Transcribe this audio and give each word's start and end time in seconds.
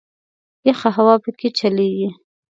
یخه 0.69 0.89
هوا 0.97 1.15
په 1.23 1.29
کې 1.39 1.49
چلیږي. 1.57 2.09